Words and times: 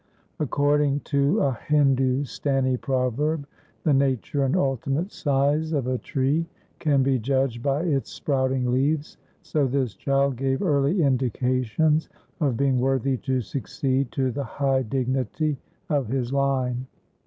Ac 0.41 0.47
cording 0.49 0.99
to 1.01 1.39
a 1.41 1.53
Hindustani 1.53 2.75
proverb, 2.75 3.45
the 3.83 3.93
nature 3.93 4.43
and 4.43 4.55
ultimate 4.55 5.11
size 5.11 5.73
of 5.73 5.85
a 5.85 5.99
tree 5.99 6.47
can 6.79 7.03
be 7.03 7.19
judged 7.19 7.61
by 7.61 7.83
its 7.83 8.09
sprouting 8.11 8.71
leaves, 8.71 9.17
so 9.43 9.67
this 9.67 9.93
child 9.93 10.37
gave 10.37 10.63
early 10.63 11.03
indications 11.03 12.09
of 12.39 12.57
being 12.57 12.79
worthy 12.79 13.15
to 13.17 13.41
succeed 13.41 14.11
to 14.13 14.31
the 14.31 14.43
high 14.43 14.81
dignity 14.81 15.59
of 15.87 16.07
his 16.07 16.33
line. 16.33 16.87